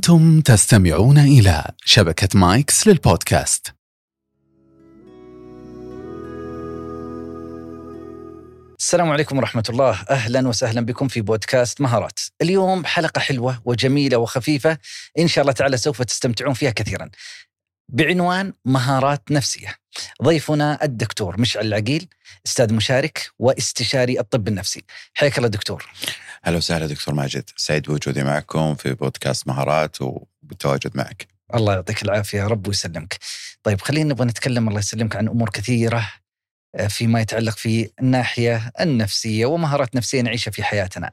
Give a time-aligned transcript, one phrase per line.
[0.00, 3.74] أنتم تستمعون إلى شبكة مايكس للبودكاست.
[8.78, 10.02] السلام عليكم ورحمة الله.
[10.10, 12.18] أهلا وسهلا بكم في بودكاست مهارات.
[12.42, 14.78] اليوم حلقة حلوة وجميلة وخفيفة.
[15.18, 17.10] إن شاء الله تعالى سوف تستمتعون فيها كثيرا.
[17.92, 19.74] بعنوان مهارات نفسية.
[20.22, 22.08] ضيفنا الدكتور مشعل العقيل
[22.46, 24.84] أستاذ مشارك واستشاري الطب النفسي.
[25.14, 25.90] حياك الله دكتور.
[26.46, 27.50] أهلا وسهلا دكتور ماجد.
[27.56, 31.26] سعيد بوجودي معكم في بودكاست مهارات وبالتواجد معك.
[31.54, 33.18] الله يعطيك العافية يا رب ويسلمك.
[33.62, 36.12] طيب خلينا نبغى نتكلم الله يسلمك عن أمور كثيرة
[36.74, 41.12] آه، فيما يتعلق في الناحية النفسية ومهارات نفسية نعيشها في حياتنا.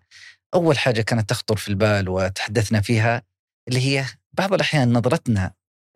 [0.54, 3.24] أول حاجة كانت تخطر في البال وتحدثنا فيها
[3.68, 5.52] اللي هي بعض الأحيان نظرتنا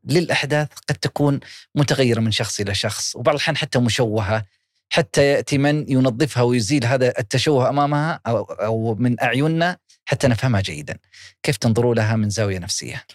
[0.05, 1.39] للأحداث قد تكون
[1.75, 4.45] متغيرة من شخص إلى شخص وبعض الأحيان حتى مشوهة
[4.89, 10.97] حتى يأتي من ينظفها ويزيل هذا التشوه أمامها أو, أو من أعيننا حتى نفهمها جيدا.
[11.43, 13.05] كيف تنظروا لها من زاوية نفسية؟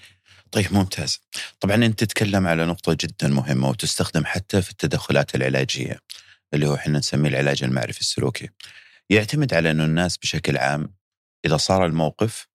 [0.51, 1.21] طيب ممتاز.
[1.61, 6.01] طبعا أنت تتكلم على نقطة جدا مهمة وتستخدم حتى في التدخلات العلاجية
[6.55, 8.49] اللي هو إحنا نسميه العلاج المعرفي السلوكي.
[9.11, 10.95] يعتمد على أنه الناس بشكل عام
[11.45, 12.49] إذا صار الموقف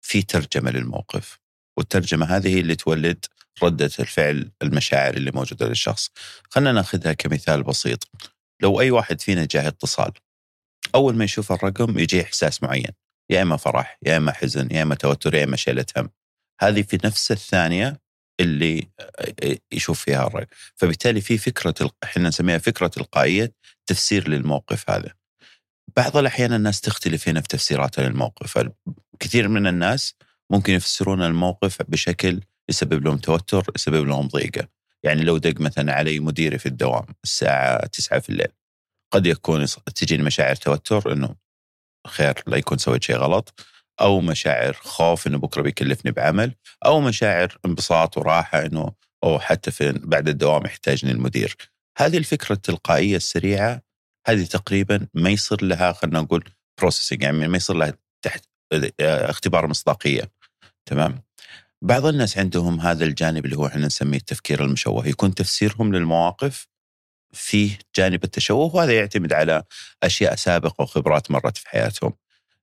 [0.00, 1.38] في ترجمة للموقف
[1.76, 3.24] والترجمة هذه اللي تولد
[3.62, 6.10] ردة الفعل المشاعر اللي موجودة للشخص.
[6.50, 8.10] خلينا ناخذها كمثال بسيط.
[8.62, 10.12] لو أي واحد فينا جاه اتصال
[10.94, 12.92] أول ما يشوف الرقم يجي إحساس معين.
[13.30, 16.10] يا إما فرح يا إما حزن يا إما توتر يا إما شيلة هم
[16.60, 18.00] هذه في نفس الثانية
[18.40, 18.88] اللي
[19.72, 20.46] يشوف فيها الرقم.
[20.76, 23.52] فبالتالي في فكرة إحنا نسميها فكرة تلقائية
[23.86, 25.14] تفسير للموقف هذا.
[25.96, 28.68] بعض الأحيان الناس تختلف هنا في تفسيراتها للموقف.
[29.20, 30.14] كثير من الناس
[30.50, 34.68] ممكن يفسرون الموقف بشكل يسبب لهم توتر يسبب لهم ضيقة.
[35.02, 38.48] يعني لو دق مثلا علي مديري في الدوام الساعة 9 في الليل
[39.12, 41.34] قد يكون تجيني مشاعر توتر إنه
[42.06, 43.60] خير لا يكون سويت شيء غلط
[44.00, 46.54] أو مشاعر خوف إنه بكرة بيكلفني بعمل
[46.86, 48.92] أو مشاعر انبساط وراحة إنه
[49.24, 51.56] أو حتى في بعد الدوام يحتاجني المدير.
[51.98, 53.82] هذه الفكرة التلقائية السريعة
[54.26, 56.44] هذه تقريبا ما يصير لها خلينا نقول
[56.80, 58.44] بروسيسنج يعني ما يصير لها تحت
[59.00, 60.22] اختبار مصداقية.
[60.86, 61.27] تمام؟
[61.82, 66.68] بعض الناس عندهم هذا الجانب اللي هو إحنا نسميه التفكير المشوه يكون تفسيرهم للمواقف
[67.32, 69.62] فيه جانب التشوه وهذا يعتمد على
[70.02, 72.12] أشياء سابقة وخبرات مرت في حياتهم.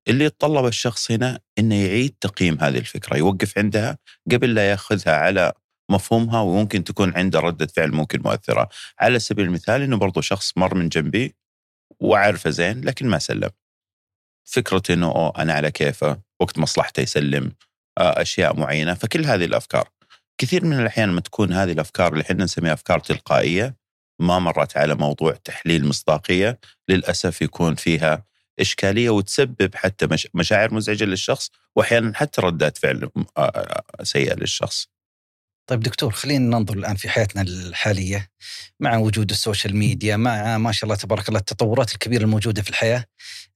[0.08, 3.98] اللي يتطلب الشخص هنا إنه يعيد تقييم هذه الفكرة يوقف عندها
[4.32, 5.54] قبل لا يأخذها على
[5.90, 8.70] مفهومها وممكن تكون عنده ردة فعل ممكن مؤثرة.
[9.00, 11.36] على سبيل المثال إنه برضو شخص مر من جنبي
[12.00, 13.50] واعرفه زين لكن ما سلم.
[14.44, 17.52] فكرة إنه أوه أنا على كيفه وقت مصلحته يسلم.
[17.98, 18.94] أشياء معينة.
[18.94, 19.90] فكل هذه الأفكار
[20.38, 23.76] كثير من الأحيان لما تكون هذه الأفكار اللي إحنا نسميها أفكار تلقائية
[24.20, 28.26] ما مرت على موضوع تحليل مصداقية للأسف يكون فيها
[28.60, 34.88] إشكالية وتسبب حتى مشاعر مزعجة للشخص وأحيانا حتى ردات فعل آه، آه، سيئة للشخص.
[35.68, 38.30] طيب دكتور خلينا ننظر الآن في حياتنا الحالية
[38.80, 42.70] مع وجود ال social media مع ما شاء الله تبارك الله التطورات الكبيرة الموجودة في
[42.70, 43.06] الحياة.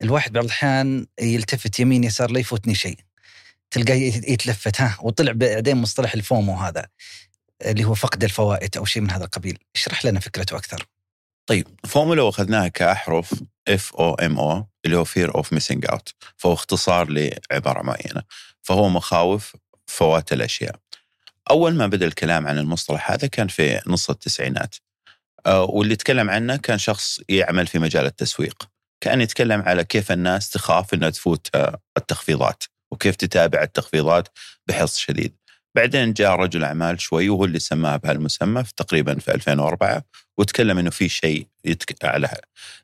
[0.02, 2.98] الواحد بعض الأحيان يلتفت يمين يسار لا يفوتني شيء.
[3.72, 3.96] تلقاه
[4.28, 6.88] يتلفت ها وطلع بعدين مصطلح ال FOMO هذا
[7.66, 10.86] اللي هو فقد الفوائد أو شيء من هذا القبيل، اشرح لنا فكرته أكثر.
[11.46, 13.34] طيب FOMO لو اخذناها كأحرف
[13.68, 18.24] F O M O اللي هو fear of missing out فهو اختصار لعبارة معينة
[18.62, 19.56] فهو مخاوف
[19.88, 20.76] فوات الأشياء.
[21.50, 24.76] أول ما بدأ الكلام عن المصطلح هذا كان في نص التسعينات.
[25.46, 28.70] آه، واللي تكلم عنه كان شخص يعمل في مجال التسويق.
[29.02, 31.48] كان يتكلم على كيف الناس تخاف إنها تفوت
[31.98, 32.64] التخفيضات.
[32.92, 34.28] وكيف تتابع التخفيضات
[34.68, 35.36] بحرص شديد
[35.76, 40.04] بعدين جاء رجل أعمال شوي وهو اللي سماها بهالمسمى في تقريبا في 2004
[40.38, 42.06] وتكلم إنه في شيء يتك...
[42.06, 42.30] على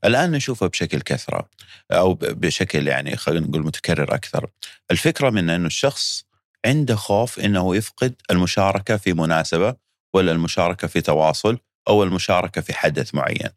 [0.05, 1.49] الآن نشوفه بشكل كثرة
[1.91, 4.49] أو بشكل يعني خلينا نقول متكرر أكثر.
[4.91, 6.25] الفكرة من إنه الشخص
[6.65, 9.75] عنده خوف إنه يفقد المشاركة في مناسبة
[10.13, 13.49] ولا المشاركة في تواصل أو المشاركة في حدث معين.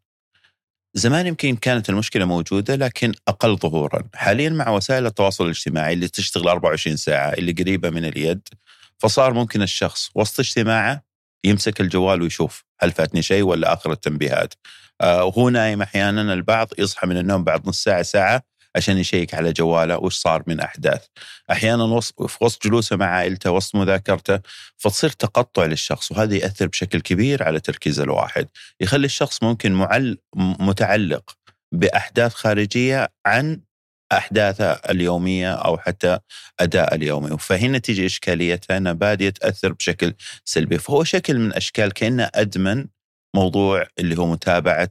[0.93, 6.47] زمان يمكن كانت المشكلة موجودة لكن أقل ظهورا، حاليا مع وسائل التواصل الاجتماعي اللي تشتغل
[6.47, 8.47] 24 ساعة اللي قريبة من اليد
[8.97, 11.03] فصار ممكن الشخص وسط اجتماعه
[11.43, 14.53] يمسك الجوال ويشوف هل فاتني شيء ولا آخر التنبيهات.
[15.01, 18.43] آه وهو نايم أحيانا البعض يصحى من النوم بعد نص ساعة ساعة
[18.75, 21.05] عشان يشيك على جواله وش صار من أحداث.
[21.51, 24.39] أحيانا في وسط جلوسه مع عائلته وسط مذاكرته
[24.77, 28.47] فتصير تقطع للشخص وهذا ياثر بشكل كبير على تركيز الواحد،
[28.81, 31.35] يخلي الشخص ممكن معل متعلق
[31.71, 33.61] بأحداث خارجية عن
[34.11, 36.19] أحداثه اليومية أو حتى
[36.59, 40.13] أداء اليومي فهنا تيجي إشكاليتها انها باديه تاثر بشكل
[40.45, 42.87] سلبي فهو شكل من أشكال كأنه أدمن
[43.35, 44.89] موضوع اللي هو متابعة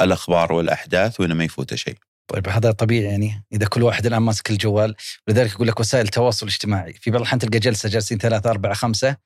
[0.00, 2.05] الأخبار والأحداث وإنه ما يفوته شيء.
[2.28, 4.94] طيب هذا طبيعي يعني إذا كل واحد الآن ماسك الجوال.
[5.28, 6.92] ولذلك يقول لك وسائل التواصل الاجتماعي.
[6.92, 9.16] في بعض الأحيان تلقى جلسة جالسين ثلاثة أربعة خمسة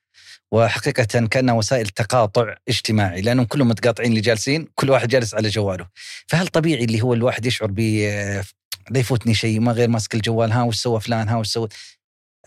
[0.53, 5.87] وحقيقة كأنها وسائل تقاطع اجتماعي لأنهم كلهم متقاطعين اللي جالسين كل واحد جالس على جواله.
[6.27, 7.81] فهل طبيعي اللي هو الواحد يشعر ب
[8.91, 11.69] لا يفوتني شيء ما غير ماسك الجوال ها وش سوى فلان ها وش سوى؟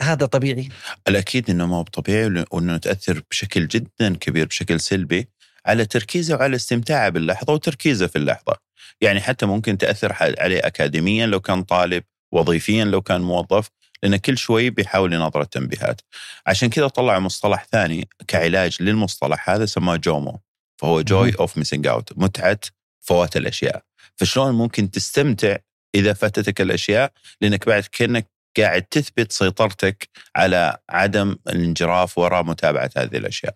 [0.02, 0.70] هذا طبيعي؟
[1.08, 5.30] الأكيد إنه ما هو طبيعي وإنه تأثر بشكل جدا كبير بشكل سلبي
[5.66, 8.58] على تركيزه وعلى استمتاعه باللحظة وتركيزه في اللحظة.
[9.02, 13.70] يعني حتى ممكن تأثر عليه اكاديميا لو كان طالب، وظيفيا لو كان موظف،
[14.04, 16.02] لأن كل شوي بيحاول ينظر التنبيهات.
[16.48, 20.40] عشان كذا طلعوا مصطلح ثاني كعلاج للمصطلح هذا سماه JOMO.
[20.82, 22.60] فهو joy of missing out، متعة
[23.00, 23.84] فوات الأشياء.
[24.16, 25.58] فشلون ممكن تستمتع
[25.96, 28.28] إذا فاتتك الأشياء لأنك بعد كأنك
[28.58, 33.56] قاعد تثبت سيطرتك على عدم الانجراف وراء متابعة هذه الأشياء.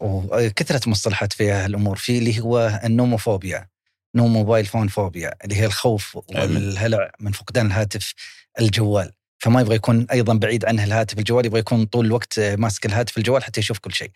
[0.00, 3.68] وكثرة مصطلحات في هالأمور في اللي هو ال nomophobia
[4.16, 8.14] no mobile phone phobia اللي هي الخوف والهلع من فقدان الهاتف
[8.60, 13.18] الجوال فما يبغى يكون أيضا بعيد عنه الهاتف الجوال يبغى يكون طول الوقت ماسك الهاتف
[13.18, 14.10] الجوال حتى يشوف كل شيء.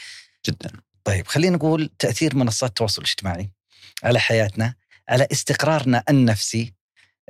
[0.46, 0.70] جدا.
[1.04, 3.50] طيب خلينا نقول تأثير منصات التواصل الاجتماعي
[4.04, 4.74] على حياتنا
[5.08, 6.74] على استقرارنا النفسي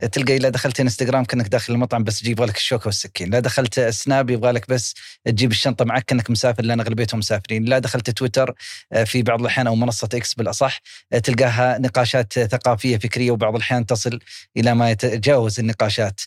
[0.06, 4.31] تلقى اذا دخلت انستغرام كأنك داخل المطعم بس يجيب لك الشوكة والسكين، لا دخلت سناب
[4.31, 4.94] يبغى لك بس
[5.25, 8.55] تجيب الشنطة معك كأنك مسافر لأن أغلبيتهم مسافرين، لا دخلت تويتر
[8.93, 10.81] آه، في بعض الأحيان أو منصة إكس بالأصح
[11.12, 14.19] آه، تلقاها نقاشات ثقافية فكرية وبعض الأحيان تصل
[14.56, 16.20] إلى ما يتجاوز النقاشات،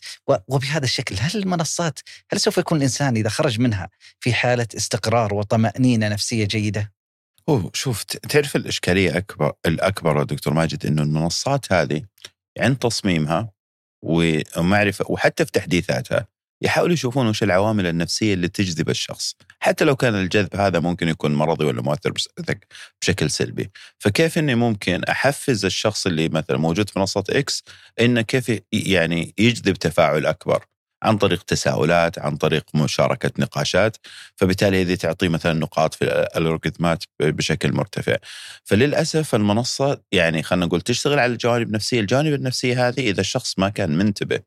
[0.48, 1.98] وبهذا الشكل هل المنصات
[2.32, 3.88] هل سوف يكون الإنسان إذا خرج منها
[4.20, 6.92] في حالة استقرار وطمأنينة نفسية جيدة؟
[7.48, 12.02] هو شوف تعرف الإشكالية أكبر الأكبر دكتور ماجد إنه المنصات هذه
[12.58, 13.53] عند تصميمها
[14.04, 16.26] ومعرفة وحتى في تحديثاتها
[16.62, 19.34] يحاولوا يشوفون وش العوامل النفسية اللي تجذب الشخص.
[19.60, 22.12] حتى لو كان الجذب هذا ممكن يكون مرضي ولا مؤثر
[23.02, 23.70] بشكل سلبي.
[23.98, 27.64] فكيف أني ممكن أحفز الشخص اللي مثلا موجود في منصة إكس
[28.00, 30.64] إنه كيف يعني يجذب تفاعل أكبر؟
[31.04, 33.96] عن طريق تساؤلات عن طريق مشاركة نقاشات
[34.36, 38.16] فبالتالي هذه تعطي مثلا نقاط في الألغوريثمات بشكل مرتفع.
[38.64, 43.68] فللأسف المنصة يعني خلينا نقول تشتغل على الجوانب النفسية الجوانب النفسية هذه إذا الشخص ما
[43.68, 44.40] كان منتبه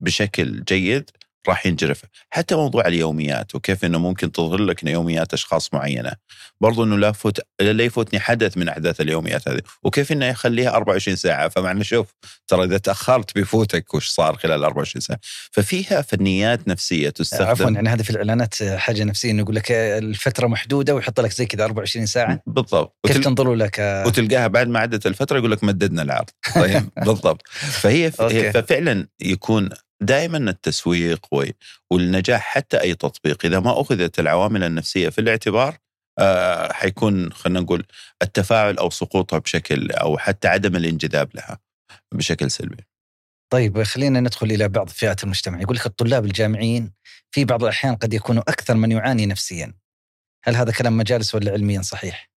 [0.00, 1.10] بشكل جيد
[1.48, 2.02] راح ينجرف.
[2.30, 6.12] حتى موضوع اليوميات وكيف إنه ممكن تظهر لك يوميات أشخاص معينة.
[6.60, 9.60] برضو إنه لا يفوت لا يفوتني حدث من أحداث اليوميات هذه.
[9.82, 12.14] وكيف إنه يخليها 24 ساعة؟ فمعنى شوف
[12.48, 15.18] ترى إذا تأخرت بيفوتك وش صار خلال 24 ساعة؟
[15.50, 17.46] ففيها فنيات نفسية تستخدم.
[17.46, 21.46] عفوا يعني هذه في الإعلانات حاجة نفسية إنه يقول لك الفترة محدودة ويحط لك زي
[21.46, 22.42] كذا 24 ساعة.
[22.46, 22.96] بالضبط.
[23.06, 23.24] كيف وتل...
[23.24, 26.30] تنظروا لك؟ وتلقاها بعد ما عدت الفترة يقول لك مددنا العرض.
[26.54, 27.48] طيب بالضبط.
[27.48, 28.10] فهي
[28.54, 29.70] ففعلا يكون
[30.02, 31.26] دائما التسويق
[31.90, 35.78] والنجاح حتى أي تطبيق إذا ما أخذت العوامل النفسية في الاعتبار
[36.18, 37.86] آه حيكون خلينا نقول
[38.22, 41.58] التفاعل أو سقوطها بشكل أو حتى عدم الانجذاب لها
[42.14, 42.86] بشكل سلبي.
[43.52, 46.92] طيب خلينا ندخل إلى بعض فئات المجتمع، يقول لك الطلاب الجامعيين
[47.30, 49.74] في بعض الأحيان قد يكونوا أكثر من يعاني نفسيا.
[50.44, 52.31] هل هذا كلام مجالس ولا علميا صحيح؟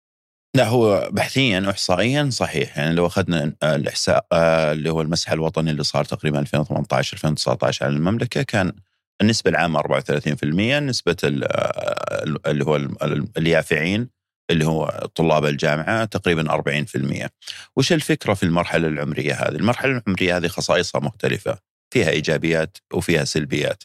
[0.54, 5.84] لا هو بحثيا احصائيا صحيح يعني لو أخذنا الإحصاء آه، اللي هو المسح الوطني اللي
[5.84, 8.72] صار تقريبا 2018 2019 على المملكة كان
[9.20, 12.76] النسبة العامة 34% نسبة آه، اللي هو
[13.38, 14.08] اليافعين
[14.50, 17.28] اللي هو طلاب الجامعة تقريبا 40%.
[17.76, 21.58] وش الفكرة في المرحلة العمرية هذه؟ المرحلة العمرية هذه خصائصها مختلفة،
[21.90, 23.82] فيها إيجابيات وفيها سلبيات.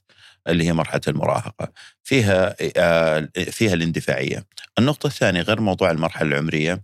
[0.48, 1.72] اللي هي مرحلة المراهقة.
[2.04, 4.46] فيها آه، فيها الاندفاعية.
[4.80, 6.84] النقطة الثانية غير موضوع المرحلة العمرية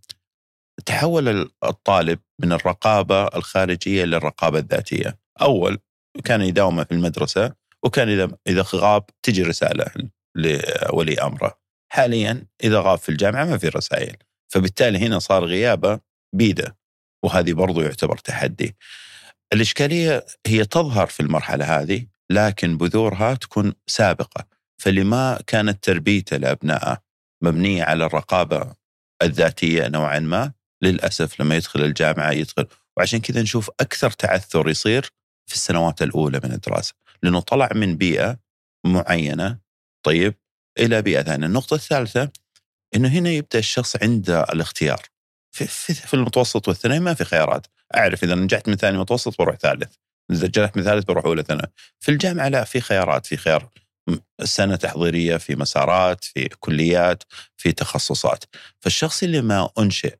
[0.85, 5.17] تحول الطالب من الرقابة الخارجية للرقابه الذاتية.
[5.41, 5.79] أول
[6.23, 7.53] كان يداوم في المدرسة
[7.83, 9.85] وكان إذا إذا غاب تجي رسالة
[10.35, 11.59] لولي أمره.
[11.91, 14.15] حاليا إذا غاب في الجامعة ما في رسائل.
[14.53, 15.99] فبالتالي هنا صار غيابه
[16.35, 16.77] بيده
[17.23, 18.75] وهذه برضو يعتبر تحدي.
[19.53, 24.45] الإشكالية هي تظهر في المرحلة هذه لكن بذورها تكون سابقة
[24.81, 26.97] فاللي ما كانت تربيته لابنائه
[27.43, 28.75] مبنية على الرقابة
[29.21, 32.67] الذاتية نوعا ما للأسف لما يدخل الجامعة يدخل.
[32.97, 35.09] وعشان كذا نشوف أكثر تعثر يصير
[35.49, 38.37] في السنوات الأولى من الدراسة لأنه طلع من بيئة
[38.85, 39.59] معينة
[40.05, 40.33] طيب
[40.79, 42.31] إلى بيئة ثانية، النقطة الثالثة
[42.95, 45.01] إنه هنا يبدأ الشخص عنده الاختيار.
[45.55, 49.55] في, في, في المتوسط والثانوي ما في خيارات، أعرف إذا نجحت من ثاني متوسط بروح
[49.55, 49.95] ثالث،
[50.31, 51.67] إذا جلست من ثالث بروح أولى ثانوي
[51.99, 53.69] في الجامعة لا في خيارات في خيار
[54.43, 57.23] سنة تحضيرية في مسارات في كليات
[57.57, 58.43] في تخصصات
[58.79, 60.15] فالشخص اللي ما أنشئ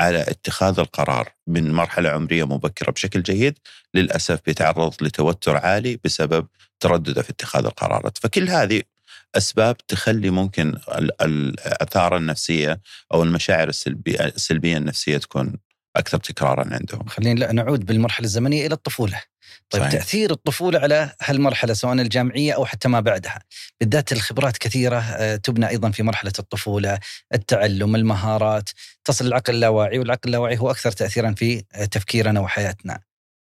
[0.00, 3.58] على اتخاذ القرار من مرحلة عمرية مبكرة بشكل جيد
[3.94, 6.46] للأسف بيتعرض لتوتر عالي بسبب
[6.80, 8.82] تردده في اتخاذ القرارات فكل هذه
[9.34, 10.78] أسباب تخلي ممكن
[11.22, 12.80] الآثار النفسية
[13.14, 15.56] أو المشاعر السلبيه السلبية النفسية تكون
[15.96, 17.06] أكثر تكرارا عندهم.
[17.06, 19.22] خلينا نعود بالمرحلة الزمنية إلى الطفولة.
[19.70, 19.92] طيب صحيح.
[19.92, 23.38] تأثير الطفولة على هالمرحلة سواء الجامعية أو حتى ما بعدها.
[23.80, 26.98] بالذات الخبرات كثيرة آه، تبنى أيضا في مرحلة الطفولة
[27.34, 28.70] التعلم المهارات
[29.04, 33.00] تصل العقل اللاواعي والعقل اللاواعي هو أكثر تاثيرا في تفكيرنا وحياتنا.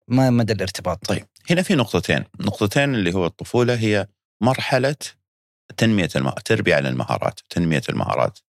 [0.07, 2.23] ما مدى الارتباط؟ طيب هنا في نقطتين.
[2.39, 4.07] نقطتين اللي هو الطفولة هي
[4.41, 4.95] مرحلة
[5.77, 6.31] تنمية المه...
[6.31, 8.39] تربية على المهارات تنمية المهارات.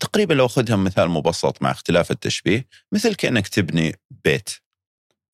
[0.00, 4.50] تقريبا لو أخذها مثال مبسط مع اختلاف التشبيه مثل كأنك تبني بيت.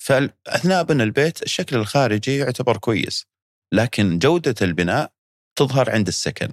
[0.02, 3.26] فأثناء بناء البيت الشكل الخارجي يعتبر كويس
[3.72, 5.12] لكن جودة البناء
[5.56, 6.48] تظهر عند السكن.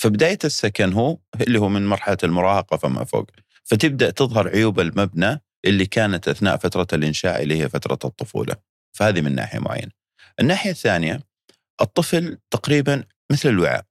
[0.00, 3.30] فبداية السكن هو اللي هو من مرحلة المراهقة فما فوق.
[3.64, 8.56] فتبدأ تظهر عيوب المبنى اللي كانت أثناء فترة الإنشاء اللي هي فترة الطفولة.
[8.92, 9.90] فهذه من ناحية معينة.
[10.40, 11.20] الناحية الثانية
[11.80, 13.84] الطفل تقريبا مثل الوعاء.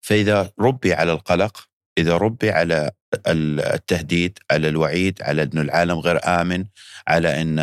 [0.00, 1.68] فإذا ربي على القلق
[1.98, 2.90] إذا ربي على
[3.26, 6.64] التهديد على الوعيد على أن العالم غير آمن
[7.08, 7.58] على أن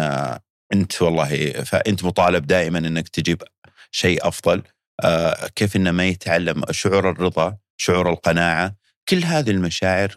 [0.74, 3.44] أنت والله فأنت مطالب دائما أنك تجيب
[3.92, 4.64] شيء أفضل.
[5.04, 8.76] آه، كيف أنه ما يتعلم شعور الرضا شعور القناعة.
[9.10, 10.14] كل هذه المشاعر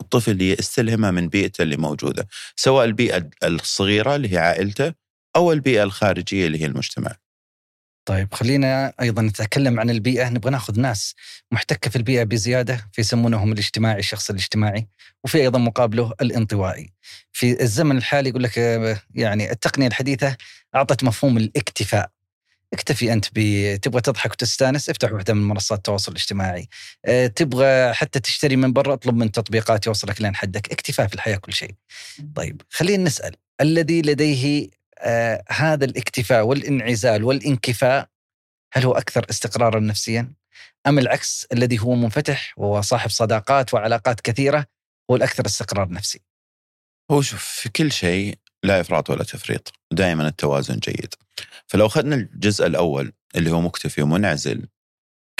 [0.00, 4.94] الطفل يستلهمها من بيئته اللي موجودة سواء البيئة الصغيرة اللي هي عائلته
[5.36, 7.16] أو البيئة الخارجية اللي هي المجتمع.
[8.04, 10.28] طيب خلينا أيضا نتكلم عن البيئة.
[10.28, 11.14] نبغى نأخذ ناس
[11.52, 14.88] محتكة في البيئة بزيادة في يسمونهم الاجتماعي الشخص الاجتماعي
[15.24, 16.92] وفي أيضا مقابله الانطوائي.
[17.32, 20.36] في الزمن الحالي يقول لك آه، يعني التقنية الحديثة
[20.74, 22.10] أعطت مفهوم الاكتفاء.
[22.72, 26.68] اكتفي أنت ب تبغى تضحك وتستأنس افتح واحدة من منصات التواصل الاجتماعي.
[27.04, 30.72] أه، تبغى حتى تشتري من برا اطلب من تطبيقات يوصلك لين حدك.
[30.72, 31.74] اكتفاء في الحياة كل شيء.
[32.34, 34.68] طيب خلينا نسأل الذي لديه
[35.00, 38.08] آه هذا الاكتفاء والانعزال والانكفاء
[38.72, 40.32] هل هو أكثر استقرارا نفسيا؟
[40.86, 44.66] أم العكس الذي هو منفتح وصاحب صداقات وعلاقات كثيرة
[45.10, 46.20] هو الأكثر استقرار نفسي
[47.10, 51.14] هو شوف في كل شيء لا إفراط ولا تفريط دائما التوازن جيد.
[51.66, 54.66] فلو أخذنا الجزء الأول اللي هو مكتفي ومنعزل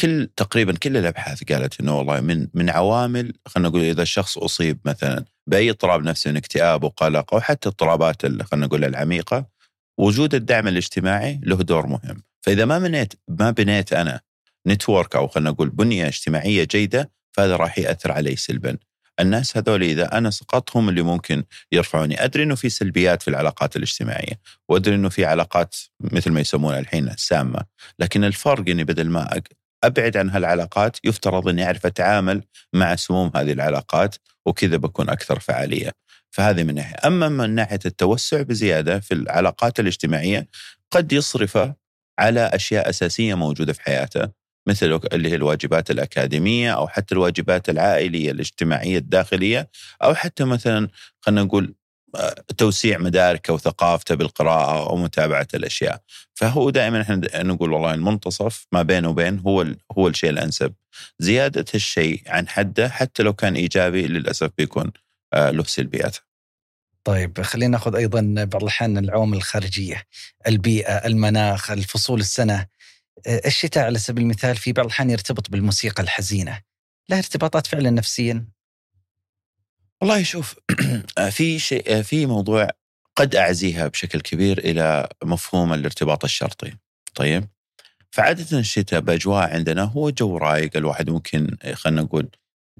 [0.00, 4.78] كل تقريبا كل الأبحاث قالت إنه والله من من عوامل خلينا نقول إذا الشخص أصيب
[4.84, 9.46] مثلا بأي اضطراب نفسي من اكتئاب وقلق أو حتى اضطرابات خلينا نقول العميقة
[9.98, 12.22] وجود الدعم الاجتماعي له دور مهم.
[12.42, 14.20] فإذا ما بنيت ما بنيت أنا
[14.66, 18.76] نتورك أو خلينا نقول بنية اجتماعية جيدة فهذا راح يأثر علي سلبا.
[19.20, 22.24] الناس هذول إذا أنا سقطتهم اللي ممكن يرفعوني.
[22.24, 27.10] أدري إنه في سلبيات في العلاقات الاجتماعية وأدري إنه في علاقات مثل ما يسمونها الحين
[27.16, 27.60] سامه
[27.98, 29.36] لكن الفرق إني بدل ما
[29.84, 35.90] أبعد عن هالعلاقات يفترض إني أعرف أتعامل مع سموم هذه العلاقات وكذا بكون أكثر فعالية.
[36.30, 36.96] فهذه من ناحية.
[37.06, 40.46] أما من ناحية التوسع بزيادة في العلاقات الاجتماعية
[40.90, 41.74] قد يصرفه
[42.18, 44.28] على أشياء أساسية موجودة في حياته
[44.68, 49.70] مثل اللي هي الواجبات الأكاديمية أو حتى الواجبات العائلية الاجتماعية الداخلية
[50.02, 50.88] أو حتى مثلا
[51.20, 51.74] خلينا نقول
[52.58, 56.00] توسيع مداركه وثقافته بالقراءة أو متابعه الأشياء.
[56.34, 59.66] فهو دائما إحنا نقول والله المنتصف ما بين وبين هو
[59.98, 60.72] هو الشيء الأنسب.
[61.18, 64.92] زيادة الشيء عن حده حتى لو كان إيجابي للأسف بيكون
[65.32, 66.20] آه، له سلبياته
[67.04, 70.02] طيب خلينا ناخذ أيضا بعض الأحيان العوامل الخارجية.
[70.46, 72.66] البيئة المناخ الفصول السنة.
[73.26, 76.60] آه، الشتاء على سبيل المثال في بعض الأحيان يرتبط بالموسيقى الحزينة.
[77.10, 78.44] لها ارتباطات فعلا نفسيا؟
[80.02, 80.54] والله شوف
[81.36, 82.68] في شيء في موضوع
[83.16, 86.72] قد أعزيها بشكل كبير إلى مفهوم الارتباط الشرطي.
[87.14, 87.44] طيب؟
[88.10, 92.28] فعاده الشتاء بأجواء عندنا هو جو رايق الواحد ممكن خلينا نقول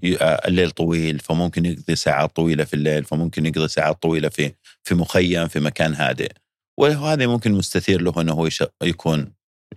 [0.04, 4.52] آه، الليل طويل فممكن يقضي ساعات طويلة في الليل فممكن يقضي ساعات طويلة في
[4.84, 6.32] في مخيم في مكان هادئ.
[6.78, 8.48] وهذا ممكن مستثير له إنه هو
[8.82, 9.32] يكون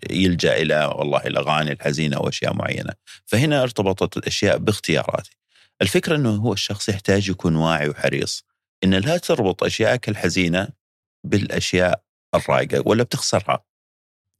[0.09, 2.93] يلجأ إلى والله الأغاني الحزينة أو اشياء معينة.
[3.25, 5.42] فهنا ارتبطت الأشياء باختياراتي.
[5.83, 8.45] الفكرة إنه هو الشخص يحتاج يكون واعي وحريص
[8.83, 10.67] إن لا تربط اشيائك الحزينة
[11.23, 12.03] بالأشياء
[12.35, 13.63] الرايقة ولا بتخسرها.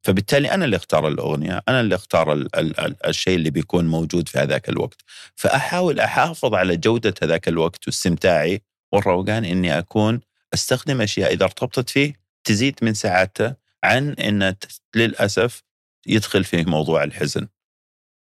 [0.06, 4.30] فبالتالي أنا اللي أختار الأغنية، أنا اللي أختار ال ال ال الشيء اللي بيكون موجود
[4.30, 5.02] في هذاك الوقت.
[5.36, 10.22] فأحاول أحافظ على جودة هذاك الوقت واستمتاعي والروقان إني أكون
[10.54, 14.56] أستخدم أشياء إذا ارتبطت فيه تزيد من سعادته عن إن
[14.96, 15.64] للأسف
[16.08, 17.48] يدخل فيه موضوع الحزن.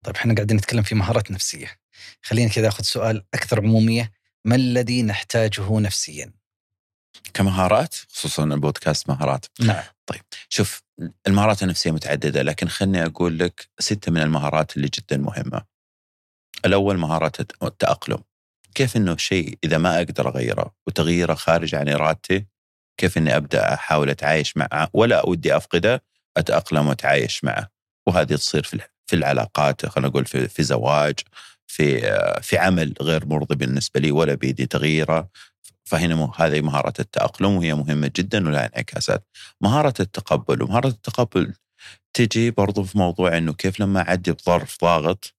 [0.06, 1.83] طيب إحنا قاعدين نتكلم في مهارات نفسية
[2.22, 4.12] خلينا كذا آخذ سؤال أكثر عمومية.
[4.46, 6.32] ما الذي نحتاجه نفسيا؟
[7.34, 9.46] كمهارات خصوصا البودكاست مهارات.
[9.60, 9.84] نعم.
[10.50, 10.82] شوف
[11.28, 15.62] المهارات النفسية متعددة لكن خلني أقول لك ستة من المهارات اللي جدا مهمة.
[16.66, 18.24] الأول مهارة الت- التأقلم.
[18.76, 22.46] كيف أنه شيء إذا ما أقدر أغيره وتغييره خارج عن إرادتي
[22.98, 26.04] كيف أني أبدأ أحاول أتعايش معه ولا أودي أفقده
[26.38, 27.70] أتأقلم وأتعايش معه.
[28.08, 31.16] وهذه تصير في في العلاقات خلينا نقول في, في زواج
[31.74, 32.02] في
[32.42, 35.30] في عمل غير مرضي بالنسبة لي ولا بيدي تغييره.
[35.86, 39.28] فهنا هذه مهارة التأقلم وهي مهمة جدا ولها انعكاسات.
[39.62, 41.54] مهارة التقبل ومهارة التقبل
[42.14, 45.34] تجي برضو في موضوع إنه كيف لما أعدي بظرف ضاغط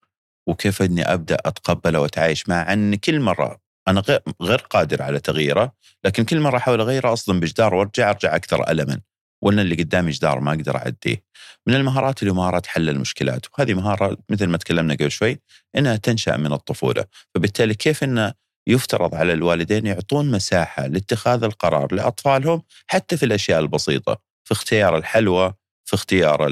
[0.49, 3.61] وكيف إني أبدأ اتقبله وأتعايش معه ان كل مرة.
[3.89, 4.03] أنا
[4.43, 5.73] غير قادر على تغييره
[6.05, 9.01] لكن كل مرة أحاول أغيره اصدم بجدار وأرجع أرجع أكثر الما.
[9.45, 11.25] ولا اللي قدامي جدار ما أقدر أعديه.
[11.67, 15.41] من المهارات اللي هو مهارات حل المشكلات وهذه مهارة مثل ما تكلمنا قبل شوي
[15.77, 18.33] إنها تنشأ من الطفولة، فبالتالي كيف إنه
[18.67, 25.53] يفترض على الوالدين يعطون مساحة لاتخاذ القرار لأطفالهم حتى في الأشياء البسيطة، في اختيار الحلوى،
[25.85, 26.47] في اختيار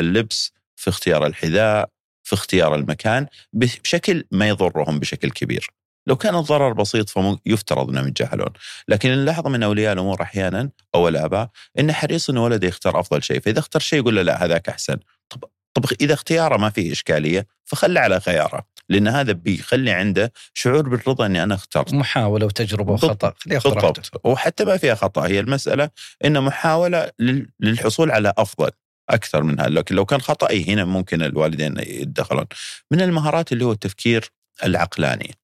[0.00, 1.88] اللبس، في اختيار الحذاء،
[2.22, 5.70] في اختيار المكان بشكل ما يضرهم بشكل كبير.
[6.08, 8.50] لو كان الضرر بسيط فيفترض إنهم يتجاهلون،
[8.88, 11.48] لكن نلاحظ من أولياء الأمور أحيانا أو الآباء
[11.78, 14.96] انه حريص انه ولده يختار أفضل شيء، فإذا اختار شيء يقول له لا هذاك أحسن.
[15.30, 20.88] طب طب إذا اختياره ما فيه إشكالية فخله على خياره، لأن هذا بيخلي عنده شعور
[20.88, 21.94] بالرضا إني أنا اخترت.
[21.94, 23.34] محاولة وتجربة وخطأ.
[23.46, 24.26] بالضبط.
[24.26, 25.26] وحتى ما فيها خطأ.
[25.26, 25.90] هي المسألة
[26.24, 28.70] إن محاولة لل- للحصول على أفضل
[29.10, 32.44] أكثر من هذا لكن لو كان خطأ أي هنا ممكن الوالدين يتدخلون.
[32.90, 34.30] من المهارات اللي هو التفكير
[34.64, 35.34] العقلاني.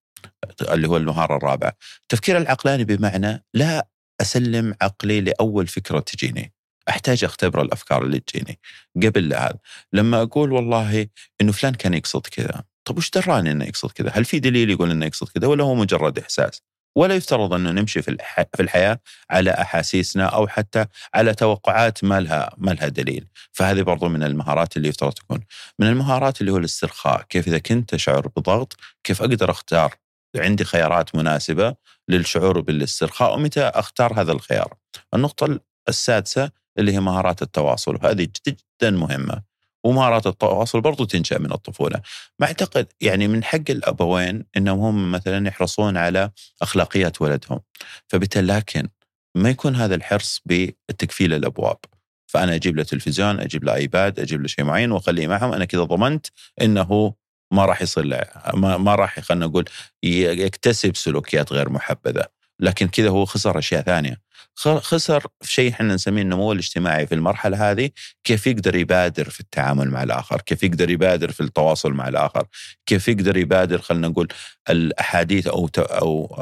[0.63, 1.73] اللي هو المهارة الرابعة.
[2.03, 3.89] التفكير العقلاني بمعنى لا
[4.21, 6.53] أسلم عقلي لأول فكرة تجيني.
[6.89, 8.59] أحتاج أختبر الأفكار اللي تجيني.
[9.03, 9.59] قبل هذا.
[9.93, 11.07] لما أقول والله
[11.41, 14.91] إنه فلان كان يقصد كذا طب وش دراني إنه يقصد كذا؟ هل في دليل يقول
[14.91, 16.63] إنه يقصد كذا ولا هو مجرد إحساس؟
[16.97, 18.17] ولا يفترض إنه نمشي في.
[18.57, 19.01] في الحياة
[19.31, 24.77] على أحاسيسنا أو حتى على توقعات ما لها ما لها دليل، فهذه برضو من المهارات
[24.77, 25.41] اللي يفترض تكون.
[25.79, 29.95] من المهارات اللي هو الاسترخاء، كيف إذا كنت أشعر بضغط كيف أقدر أختار
[30.37, 31.75] عندي خيارات مناسبة
[32.09, 34.75] للشعور بالاسترخاء ومتى أختار هذا الخيار.
[35.15, 39.43] النقطة السادسة اللي هي مهارات التواصل وهذه جدا مهمة.
[39.85, 42.01] ومهارات التواصل برضو تنشأ من الطفولة.
[42.39, 46.31] ما أعتقد يعني من حق الابوين إنهم هم مثلا يحرصون على
[46.63, 47.61] أخلاقيات ولدهم.
[48.09, 48.89] فبالتالي لكن
[49.35, 51.77] ما يكون هذا الحرص بتكفيل الأبواب.
[52.27, 55.83] فأنا أجيب له تلفزيون، أجيب له آيباد، أجيب له شيء معين وأخليه معهم، أنا كذا
[55.83, 56.27] ضمنت
[56.63, 57.15] إنه
[57.51, 58.25] ما راح يصير
[58.55, 59.65] ما, ما راح خلينا نقول
[60.03, 62.25] يكتسب سلوكيات غير محبذة،
[62.61, 64.21] لكن كذا هو خسر أشياء ثانية.
[64.57, 67.91] خسر في شيء إحنا نسميه النمو الاجتماعي في المرحلة هذه
[68.25, 72.47] كيف يقدر يبادر في التعامل مع الآخر، كيف يقدر يبادر في التواصل مع الآخر،
[72.87, 74.29] كيف يقدر يبادر خلينا نقول
[74.71, 76.37] الأحاديث أو أو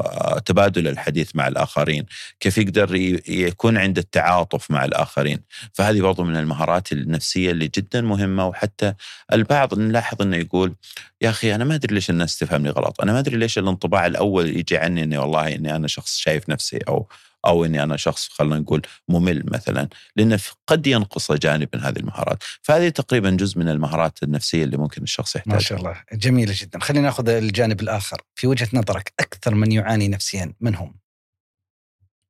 [0.45, 2.05] تبادل الحديث مع الآخرين،
[2.39, 2.95] كيف يقدر
[3.27, 5.39] يكون عنده التعاطف مع الآخرين،
[5.73, 8.93] فهذه برضو من المهارات النفسية اللي جدا مهمة وحتى
[9.33, 10.75] البعض نلاحظ إنه يقول
[11.21, 14.57] يا أخي أنا ما أدري ليش الناس تفهمني غلط، أنا ما أدري ليش الانطباع الأول
[14.57, 17.07] يجي عني إني والله إني أنا شخص شايف نفسي أو
[17.45, 22.43] أو إني أنا شخص خلينا نقول ممل مثلا لأن قد ينقص جانب من هذه المهارات.
[22.61, 25.55] فهذه تقريبا جزء من المهارات النفسية اللي ممكن الشخص يحتاجها.
[25.55, 26.01] ما شاء الله.
[26.13, 26.79] جميلة جدا.
[26.79, 28.21] خلينا نأخذ الجانب الآخر.
[28.35, 30.95] في وجهة نظرك أكثر من يعاني نفسيا من هم؟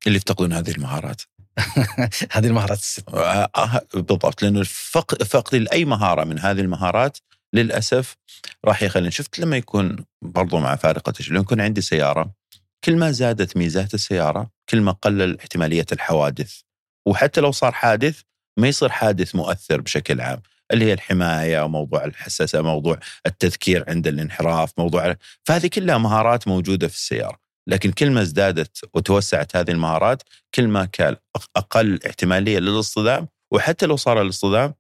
[0.08, 1.22] اللي يفتقدون هذه المهارات.
[2.34, 3.10] هذه المهارات الست.
[3.10, 4.44] آه، آه، بالضبط.
[4.44, 7.18] لأنه فقد لأي مهارة من هذه المهارات
[7.54, 8.18] للأسف
[8.66, 9.12] راح يخليني.
[9.12, 12.43] شفت لما يكون برضو مع فارقه تشغيل يكون عندي سيارة
[12.86, 16.60] كل ما زادت ميزات السيارة كل ما قلل احتمالية الحوادث.
[17.08, 18.22] وحتى لو صار حادث
[18.58, 20.42] ما يصير حادث مؤثر بشكل عام.
[20.72, 26.96] اللي هي الحماية موضوع الحساسة موضوع التذكير عند الانحراف موضوع فهذه كلها مهارات موجودة في
[26.96, 27.40] السيارة.
[27.68, 30.24] لكن كل ما ازدادت وتوسعت هذه المهارات
[30.56, 31.16] كل ما كان
[31.56, 33.28] أقل احتمالية للاصطدام.
[33.52, 34.74] وحتى لو صار الاصطدام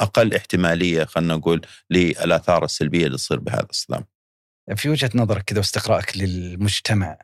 [0.00, 1.60] أقل احتمالية خلينا نقول
[1.90, 4.04] للآثار السلبية اللي تصير بهذا الاصطدام.
[4.76, 7.18] في وجهة نظرك كذا واستقرائك للمجتمع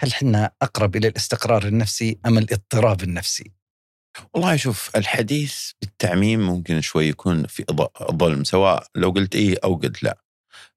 [0.00, 3.52] هل حنا أقرب إلى الاستقرار النفسي أم الاضطراب النفسي؟
[4.34, 7.64] والله شوف الحديث بالتعميم ممكن شوي يكون في
[8.12, 10.18] ظلم سواء لو قلت إيه أو قلت لا.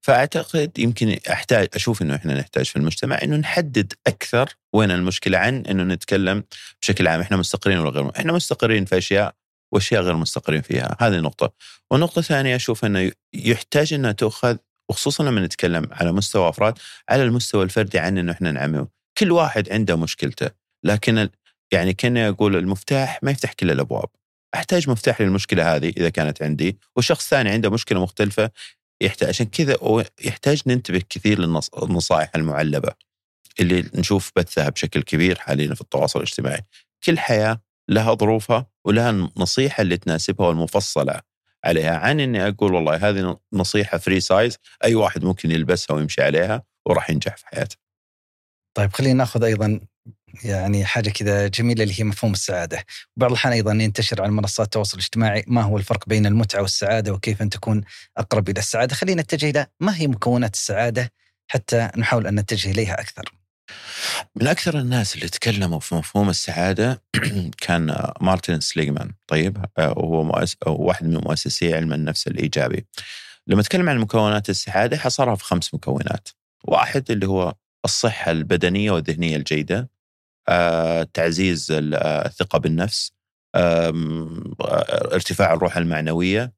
[0.00, 5.66] فأعتقد يمكن أحتاج أشوف إنه إحنا نحتاج في المجتمع إنه نحدد أكثر وين المشكلة عن
[5.66, 6.44] إنه نتكلم
[6.82, 9.34] بشكل عام إحنا مستقرين ولا غير إحنا مستقرين في أشياء
[9.72, 11.52] وأشياء غير مستقرين فيها هذه نقطه
[11.90, 14.56] والنقطة الثانية أشوف إنه يحتاج إنها تؤخذ
[14.90, 16.78] وخصوصا لما نتكلم على مستوى أفراد
[17.08, 18.88] على المستوى الفردي عن إنه إحنا نعمم
[19.20, 20.50] كل واحد عنده مشكلته
[20.84, 21.28] لكن
[21.72, 24.08] يعني كاني أقول المفتاح ما يفتح كل الأبواب.
[24.54, 28.50] أحتاج مفتاح للمشكلة هذه إذا كانت عندي وشخص ثاني عنده مشكلة مختلفة
[29.00, 29.76] يحتاج عشان كذا
[30.24, 32.92] يحتاج ننتبه كثير للنصائح المعلبة
[33.60, 36.62] اللي نشوف بثها بشكل كبير حاليا في التواصل الاجتماعي.
[37.04, 41.20] كل حياة لها ظروفها ولها النصيحة اللي تناسبها والمفصلة
[41.64, 41.96] عليها.
[41.96, 47.10] عن إني أقول والله هذه نصيحة free size أي واحد ممكن يلبسها ويمشي عليها وراح
[47.10, 47.89] ينجح في حياته.
[48.80, 49.80] طيب خلينا ناخذ أيضا
[50.44, 52.84] يعني حاجة كذا جميلة اللي هي مفهوم السعادة،
[53.16, 57.42] وبعض الأحيان أيضا ينتشر على منصات التواصل الاجتماعي ما هو الفرق بين المتعة والسعادة وكيف
[57.42, 57.82] أن تكون
[58.16, 61.12] أقرب إلى السعادة، خلينا نتجه إلى ما هي مكونات السعادة
[61.48, 63.24] حتى نحاول أن نتجه إليها أكثر.
[64.36, 67.02] من أكثر الناس اللي تكلموا في مفهوم السعادة
[67.66, 70.56] كان مارتن سليغمان طيب آه، وهو مؤس...
[70.66, 72.86] واحد من مؤسسي علم النفس الإيجابي.
[73.46, 76.28] لما تكلم عن مكونات السعادة حصرها في خمس مكونات.
[76.64, 79.90] واحد اللي هو الصحة البدنية والذهنية الجيدة
[80.48, 83.12] آه، تعزيز الثقة بالنفس
[85.12, 86.52] ارتفاع الروح المعنوية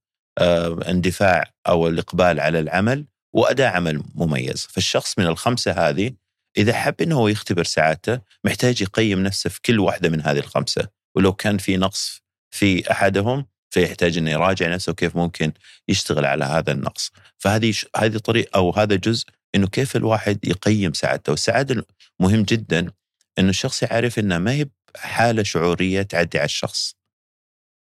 [0.89, 4.67] اندفاع أو الإقبال على العمل وأداء عمل مميز.
[4.71, 6.13] فالشخص من الخمسة هذه
[6.57, 10.89] إذا حب هو يختبر سعادته محتاج يقيم نفسه في كل واحدة من هذه الخمسة.
[11.15, 15.53] ولو كان في نقص في أحدهم فيحتاج إنه يراجع نفسه كيف ممكن
[15.89, 17.13] يشتغل على هذا النقص.
[17.39, 21.87] فهذه هذه طريقه أو هذا جزء إنه كيف الواحد يقيم سعادته؟ والسعادة
[22.21, 22.93] مهم جدا
[23.39, 26.95] إنه الشخص يعرف إنه ما هي حاله شعورية تعدي على الشخص.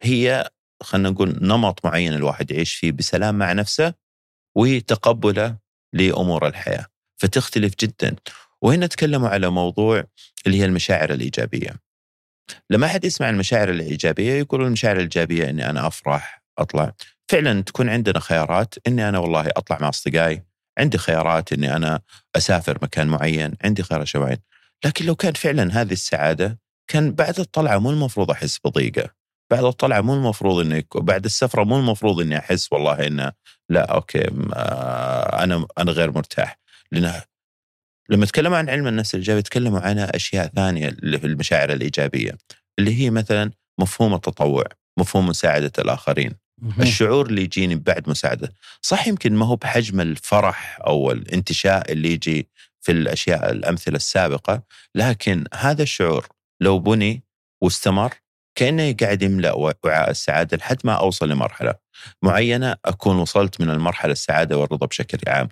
[0.04, 0.50] هي
[0.84, 3.94] خلينا نقول نمط معين الواحد يعيش فيه بسلام مع نفسه
[4.56, 5.58] وتقبله
[5.94, 6.86] لأمور الحياة.
[7.18, 8.16] فتختلف جدا.
[8.62, 10.04] وهنا تكلموا على موضوع
[10.48, 11.76] اللي هي المشاعر الإيجابية.
[12.70, 16.94] لما أحد يسمع المشاعر الإيجابية يقول المشاعر الإيجابية إني أنا أفرح أطلع.
[17.32, 20.44] فعلا تكون عندنا خيارات إني أنا والله أطلع مع أصدقائي
[20.80, 22.02] عندي خيارات إني أنا
[22.36, 24.38] أسافر مكان معين عندي خيارات معين.
[24.86, 29.10] لكن لو كان فعلا هذه السعادة كان بعد الطلعة مو المفروض أحس بضيقة.
[29.52, 33.32] بعد الطلعة مو المفروض إني بعد السفرة مو المفروض إني أحس والله إنه
[33.70, 36.60] لا أوكي آه، أنا أنا غير مرتاح.
[36.92, 37.22] لأن
[38.10, 42.38] لما تكلموا عن علم النفس الإيجابي تكلموا عن أشياء ثانية اللي في المشاعر الإيجابية.
[42.80, 44.63] اللي هي مثلا مفهوم التطوع
[45.00, 46.34] مفهوم مساعدة الآخرين.
[46.80, 48.54] الشعور اللي يجيني بعد مساعدة.
[48.82, 52.48] صح يمكن ما هو بحجم الفرح أو الانتشاء اللي يجي
[52.82, 54.63] في الأشياء الأمثلة السابقة
[54.95, 56.28] لكن هذا الشعور
[56.62, 57.24] لو بني
[57.62, 58.13] واستمر
[58.56, 61.76] كأنه قاعد يملأ وعاء السعادة لحد ما أوصل لمرحلة
[62.24, 65.50] معينة أكون وصلت من المرحلة السعادة والرضا بشكل عام.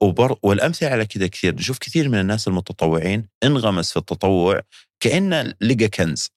[0.00, 1.54] وبر والأمثلة على كذا كثير.
[1.54, 4.60] نشوف كثير من الناس المتطوعين انغمس في التطوع
[5.00, 6.30] كانه لقى كنز.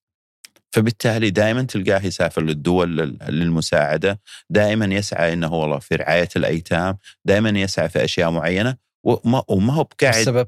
[0.73, 7.89] فبالتالي دائما تلقاه يسافر للدول للمساعدة، دائما يسعى إنه والله في رعاية الأيتام، دائما يسعى
[7.89, 10.47] في أشياء معينة وما, وما هو بقاعد السبب؟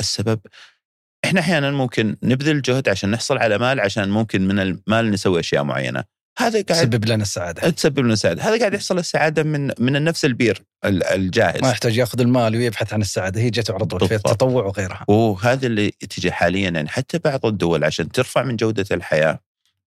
[0.00, 0.40] السبب.
[1.24, 5.64] إحنا أحيانا ممكن نبذل جهد عشان نحصل على مال عشان ممكن من المال نسوي أشياء
[5.64, 6.04] معينة.
[6.38, 7.70] هذا قاعد تسبب لنا السعادة.
[7.70, 8.42] تسبب لنا السعادة.
[8.42, 11.62] هذا قاعد يحصل السعادة من من النفس البير الجاهز.
[11.62, 15.04] ما يحتاج ياخذ المال ويبحث عن السعادة هي جت على طول في التطوع وغيرها.
[15.08, 19.40] وهذا اللي تجي حاليا يعني حتى بعض الدول عشان ترفع من جودة الحياة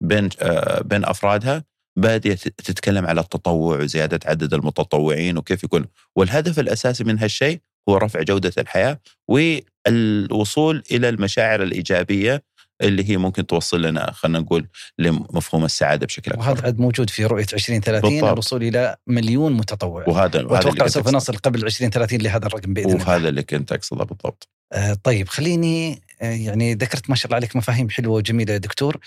[0.03, 1.63] بين آه بين أفرادها
[1.99, 5.85] بادية تتكلم على التطوع وزيادة عدد المتطوعين وكيف يكون
[6.15, 12.43] والهدف الأساسي من هالشيء هو رفع جودة الحياة والوصول إلى المشاعر الإيجابية
[12.81, 14.67] اللي هي ممكن توصل لنا خلينا نقول
[14.99, 16.43] لمفهوم السعادة بشكل أكبر.
[16.43, 20.09] وهذا عاد موجود في رؤية 2030 الوصول إلى مليون متطوع.
[20.09, 23.09] وهذا وأتوقع سوف نصل قبل 2030 لهذا الرقم بإذن الله.
[23.09, 24.49] وهذا اللي كنت أقصده بالضبط.
[24.73, 28.99] آه طيب خليني آه يعني ذكرت ما شاء الله عليك مفاهيم حلوة وجميلة يا دكتور.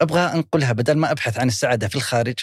[0.00, 2.34] أبغى أنقلها بدل ما أبحث عن السعادة في الخارج.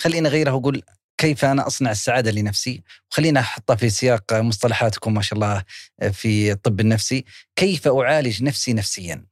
[0.00, 0.82] خليني أغيرها وأقول
[1.18, 2.82] كيف أنا أصنع السعادة لنفسي.
[3.10, 5.64] وخلينا أحطها في سياق مصطلحاتكم ما شاء الله
[6.12, 7.24] في الطب النفسي.
[7.56, 9.26] كيف أعالج نفسي نفسيا؟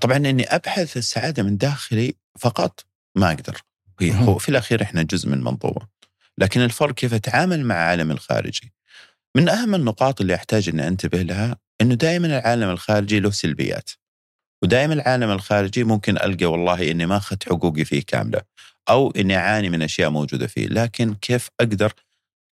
[0.00, 2.84] طبعا إني أبحث السعادة من داخلي فقط
[3.16, 3.62] ما أقدر.
[4.00, 5.88] هي هو في الأخير إحنا جزء من منظومة.
[6.38, 8.72] لكن الفرق كيف أتعامل مع العالم الخارجي؟
[9.36, 13.90] من أهم النقاط اللي أحتاج إني أنتبه لها إنه دائما العالم الخارجي له سلبيات.
[14.62, 18.40] ودائما العالم الخارجي ممكن ألقى والله إني ما أخذت حقوقي فيه كاملة
[18.88, 21.92] أو إني أعاني من أشياء موجودة فيه، لكن كيف أقدر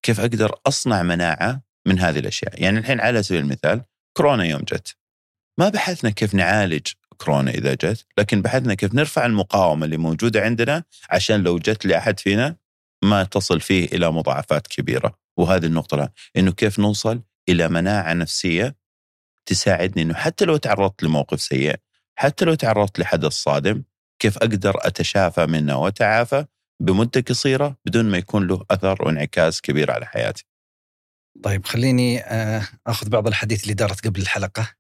[0.03, 3.85] كيف أقدر أصنع مناعة من هذه الأشياء؟ يعني الحين على سبيل المثال
[4.17, 4.97] كورونا يوم جت
[5.59, 10.85] ما بحثنا كيف نعالج كورونا إذا جت، لكن بحثنا كيف نرفع المقاومة اللي موجودة عندنا
[11.11, 12.57] عشان لو جت لأحد فينا
[13.05, 16.13] ما تصل فيه إلى مضاعفات كبيرة، وهذه النقطة لا.
[16.37, 18.77] إنه كيف نوصل إلى مناعة نفسية
[19.47, 21.77] تساعدني إنه حتى لو تعرضت لموقف سيء
[22.19, 23.83] حتى لو تعرضت لحدث صادم
[24.19, 26.45] كيف أقدر أتشافى منه وأتعافى
[26.81, 30.45] بمدة قصيرة بدون ما يكون له أثر وانعكاس كبير على حياتي.
[31.43, 34.71] طيب خليني آه، آخذ بعض الحديث اللي دارت قبل الحلقة.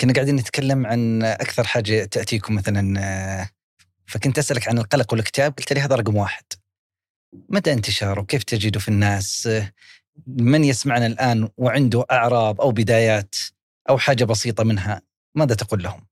[0.00, 3.48] كنا قاعدين نتكلم عن أكثر حاجة تأتيكم مثلا آه،
[4.06, 6.44] فكنت أسألك عن القلق والإكتئاب قلت لي هذا رقم واحد.
[7.48, 9.48] مدى انتشاره؟ كيف تجده في الناس؟
[10.26, 13.34] من يسمعنا الآن وعنده اعراض أو بدايات
[13.88, 15.02] أو حاجة بسيطة منها
[15.34, 16.06] ماذا تقول لهم؟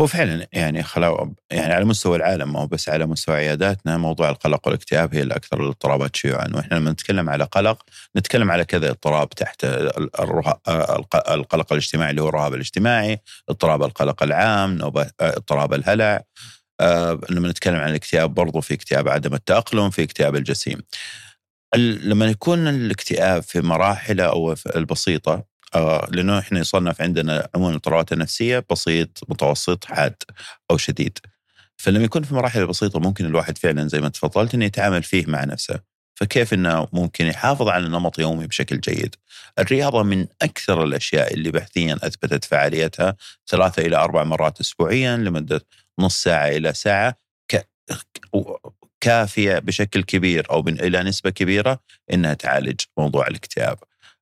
[0.00, 4.30] هو فعلا يعني خلاو يعني على مستوى العالم ما هو بس على مستوى عياداتنا موضوع
[4.30, 6.48] القلق والاكتئاب هي الأكثر الاضطرابات شيوعا.
[6.54, 7.82] وإحنا لما نتكلم على قلق
[8.16, 9.64] نتكلم على كذا اضطراب تحت
[11.28, 14.78] القلق الاجتماعي اللي هو الرهاب الاجتماعي، اضطراب القلق العام،
[15.20, 16.22] اضطراب الهلع.
[16.80, 20.82] آه، لما نتكلم عن الاكتئاب برضو في اكتئاب عدم التأقلم في اكتئاب الجسيم.
[21.76, 28.64] لما يكون الاكتئاب في مراحله أو البسيطة آه لأنه إحنا يصنف عندنا عموما الاضطرابات النفسيه
[28.70, 30.14] بسيط متوسط حاد
[30.70, 31.18] أو شديد.
[31.76, 35.44] فلما يكون في مراحل بسيطة ممكن الواحد فعلا زي ما تفضلت إنه يتعامل فيه مع
[35.44, 35.80] نفسه.
[36.14, 39.14] فكيف إنه ممكن يحافظ على نمط يومي بشكل جيد؟
[39.58, 43.16] الرياضة من أكثر الأشياء اللي بحثيا أثبتت فعاليتها
[43.48, 45.60] ثلاثة إلى أربع مرات اسبوعيا لمدة
[45.98, 47.14] نص ساعة إلى ساعة
[47.52, 47.68] ك...
[49.00, 51.80] كافية بشكل كبير أو إلى نسبة كبيرة
[52.12, 53.78] إنها تعالج موضوع الاكتئاب.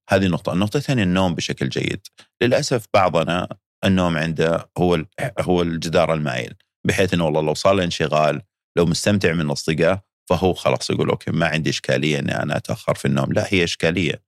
[0.08, 2.06] هذه نقطه، النقطة الثانية النوم بشكل جيد.
[2.42, 3.48] للأسف بعضنا
[3.84, 5.04] النوم عنده هو
[5.40, 6.54] هو الجدار المايل
[6.86, 8.42] بحيث إنه والله لو صار له انشغال
[8.76, 13.04] لو مستمتع من أصدقائه فهو خلاص يقول okay ما عندي إشكالية إني أنا أتأخر في
[13.04, 14.22] النوم، لا هي إشكالية.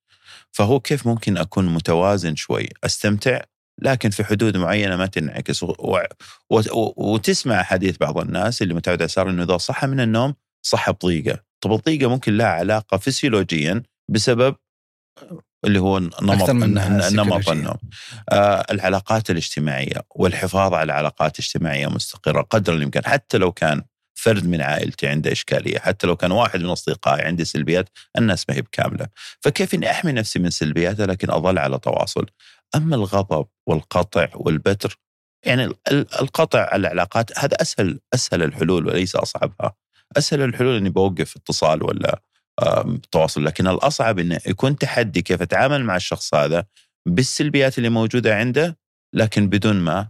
[0.53, 3.41] فهو كيف ممكن أكون متوازن شوي، أستمتع
[3.83, 5.63] لكن في حدود معينة ما تنعكس.
[5.63, 5.75] و...
[5.79, 5.99] و...
[6.51, 6.61] و...
[6.97, 11.73] وتسمع حديث بعض الناس اللي متعود على إنه إذا صحى من النوم صحى بضيقه، طب
[11.73, 14.57] الضيقه ممكن لها علاقة فسيولوجيا بسبب
[15.67, 17.77] اللي هو نمط نمط النوم
[18.29, 23.83] آه العلاقات الاجتماعية والحفاظ على علاقات اجتماعيه مستقرة قدر الإمكان حتى لو كان
[24.15, 28.57] فرد من عائلتي عنده إشكالية، حتى لو كان واحد من أصدقائي عنده سلبيات، الناس ما
[28.57, 29.07] هي بكاملة،
[29.41, 32.27] فكيف إني أحمي نفسي من سلبياتها لكن أظل على تواصل.
[32.75, 34.99] أما الغضب والقطع والبتر
[35.47, 39.73] يعني القطع العلاقات هذا أسهل أسهل الحلول وليس أصعبها.
[40.17, 42.23] أسهل الحلول إني بوقف اتصال ولا
[43.13, 46.67] تواصل لكن الأصعب إنه يكون تحدي كيف أتعامل مع الشخص هذا
[47.09, 48.79] بالسلبيات اللي موجودة عنده
[49.15, 50.09] لكن بدون ما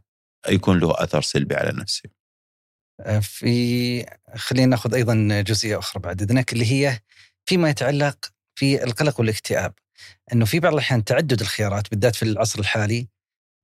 [0.48, 2.10] يكون له أثر سلبي على نفسي.
[3.20, 7.00] في خلينا ناخذ أيضا جزئية أخرى بعد إذنك اللي هي
[7.46, 9.74] فيما يتعلق في القلق والاكتئاب
[10.32, 13.08] إنه في بعض الأحيان تعدد الخيارات بالذات في العصر الحالي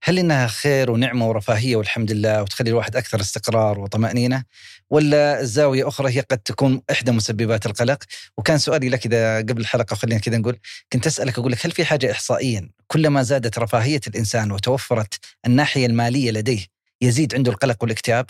[0.04, 4.44] هل إنها خير ونعمة ورفاهية والحمد لله وتخلي الواحد أكثر استقرار وطمأنينة
[4.90, 8.04] ولا الزاويه أخرى هي قد تكون إحدى مسببات القلق
[8.36, 10.58] وكان سؤالي لك إذا قبل الحلقة خلينا كذا نقول
[10.92, 16.30] كنت أسألك أقول لك هل في حاجة احصائيا كلما زادت رفاهية الإنسان وتوفرت الناحية المالية
[16.30, 16.66] لديه
[17.00, 18.26] يزيد عنده القلق والاكتئاب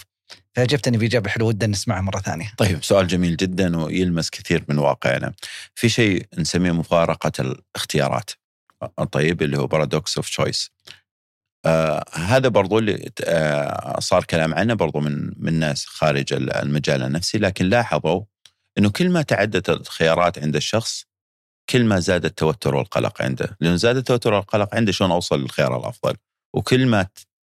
[0.54, 2.52] فأجبتني بإجابة حلوة ودنا نسمعها مرة ثانية.
[2.58, 5.32] طيب سؤال جميل جدا ويلمس كثير من واقعنا.
[5.74, 8.30] في شيء نسميه مفارقة الاختيارات.
[9.12, 10.70] طيب اللي هو paradox of choice.
[11.64, 17.38] آه هذا برضو اللي آه صار كلام عنه برضو من من ناس خارج المجال النفسي
[17.38, 18.22] لكن لاحظوا
[18.78, 21.04] إنه كل ما تعددت الخيارات عند الشخص
[21.70, 26.16] كل ما زاد التوتر والقلق عنده، لأنه زاد التوتر والقلق عنده شلون أوصل للخيار الأفضل،
[26.54, 27.06] وكل ما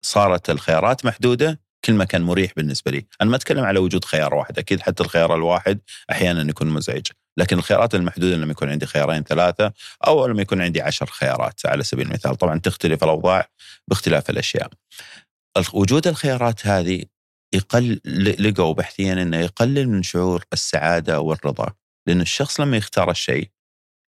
[0.05, 4.35] صارت الخيارات محدودة كل ما كان مريح بالنسبة لي، أنا ما أتكلم على وجود خيار
[4.35, 7.07] واحد، أكيد حتى الخيار الواحد أحيانا يكون مزعج،
[7.39, 9.73] لكن الخيارات المحدوده لما يكون عندي خيارين ثلاثة
[10.07, 13.49] أو لما يكون عندي عشر خيارات على سبيل المثال، طبعا تختلف الأوضاع
[13.89, 14.71] باختلاف الأشياء.
[15.73, 17.05] وجود الخيارات هذه
[17.55, 18.01] يقل
[18.39, 21.69] لقوا بحثيا إنه يقلل من شعور السعادة والرضا،
[22.07, 23.51] لأن الشخص لما يختار الشيء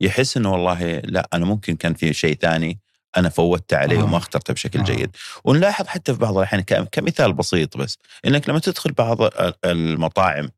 [0.02, 2.80] يحس إنه والله لا أنا ممكن كان في شيء ثاني
[3.18, 4.04] أنا فوتت عليه آه.
[4.04, 4.84] وما اخترته بشكل آه.
[4.84, 6.62] جيد ونلاحظ حتى في بعض الأحيان
[6.92, 9.18] كمثال بسيط بس إنك لما تدخل بعض
[9.66, 10.50] المطاعم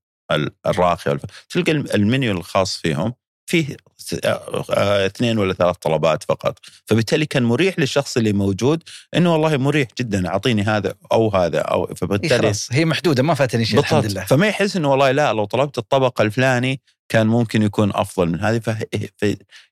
[0.66, 3.14] الراقيه تلقى المنيو الخاص فيهم؟
[3.50, 3.78] فيه
[4.24, 6.60] آه، اثنين ولا ثلاث طلبات فقط.
[6.86, 8.84] فبالتالي كان مريح للشخص اللي موجود
[9.16, 13.66] إنه والله مريح جدا أعطيني هذا أو هذا أو فبالتالي خلاص هي محدودة ما فاتني
[13.66, 14.26] شيء الحمد لله.
[14.26, 18.62] فما يحس إنه والله لا لو طلبت الطبق الفلاني كان ممكن يكون أفضل من هذه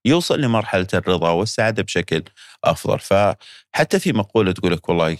[0.06, 2.24] فيوصل لمرحلة الرضا والسعادة بشكل
[2.64, 3.00] أفضل.
[3.00, 5.18] فحتى في مقولة تقول لك والله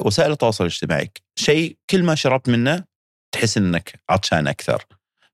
[0.00, 2.84] وسائل التواصل الاجتماعي شيء كل ما شربت منه
[3.32, 4.84] تحس إنك عطشان أكثر.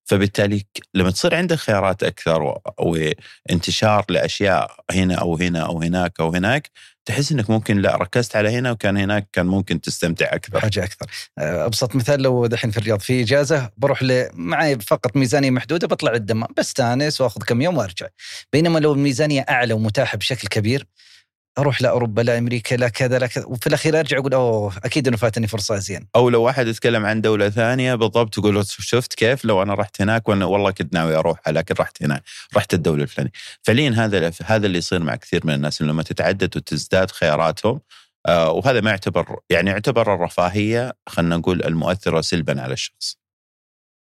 [0.04, 6.70] فبالتالي لما تصير عندك خيارات أكثر وانتشار لأشياء هنا أو هنا أو هناك أو هناك
[7.04, 10.60] تحس إنك ممكن لا ركزت على هنا وكان هناك كان ممكن تستمتع أكثر.
[10.60, 11.06] حاجة أكثر.
[11.38, 14.28] آه، أبسط مثال لو دحين في الرياض في إجازة بروح ل...
[14.34, 18.06] معي فقط ميزانية محدودة بطلع الدمام بستأنس وأخذ كم يوم وأرجع.
[18.52, 20.86] بينما لو الميزانية أعلى ومتاحة بشكل كبير
[21.58, 23.44] أروح لاوروبا لا أمريكا لا كذا لا كذا.
[23.46, 26.08] وفي الأخير أرجع أقول أوه أكيد إنه فاتني فرصة زين.
[26.16, 30.28] أو لو واحد يتكلم عن دولة ثانية بالضبط تقول شفت كيف؟ لو أنا رحت هناك
[30.28, 32.22] وأنا والله كنت ناوي أروح لكن رحت هناك
[32.56, 33.32] رحت الدولة الفلانية.
[33.62, 37.80] فعليا هذا هذا اللي يصير مع كثير من الناس لما تتعدد وتزداد خياراتهم
[38.26, 43.18] آه وهذا ما يعتبر يعني يعتبر الرفاهية خلينا نقول المؤثرة سلبا على الشخص.